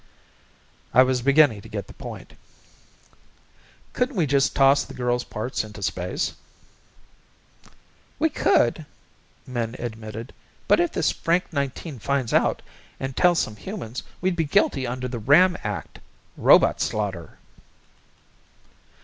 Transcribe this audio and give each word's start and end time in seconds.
I 0.95 1.03
was 1.03 1.21
beginning 1.21 1.61
to 1.61 1.69
get 1.69 1.85
the 1.85 1.93
point. 1.93 2.33
"Couldn't 3.93 4.15
we 4.15 4.25
just 4.25 4.55
toss 4.55 4.83
the 4.83 4.95
girl's 4.95 5.23
parts 5.23 5.63
into 5.63 5.83
space?" 5.83 6.33
"We 8.17 8.27
could," 8.27 8.87
Min 9.45 9.75
admitted. 9.77 10.33
"But 10.67 10.79
if 10.79 10.91
this 10.93 11.11
Frank 11.11 11.53
Nineteen 11.53 11.99
finds 11.99 12.33
out 12.33 12.63
and 12.99 13.15
tells 13.15 13.37
some 13.37 13.57
human 13.57 13.93
we'd 14.21 14.35
be 14.35 14.43
guilty 14.45 14.87
under 14.87 15.07
the 15.07 15.19
Ramm 15.19 15.55
Act 15.63 15.99
robotslaughter." 16.35 17.37